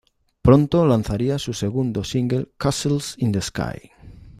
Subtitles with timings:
[0.41, 3.91] Pronto lanzaría su segundo single "Castles in the sky".